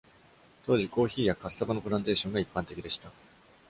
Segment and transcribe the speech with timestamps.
[0.65, 3.11] 当時、コーヒーやカッサバのプランテーションが一般的でした。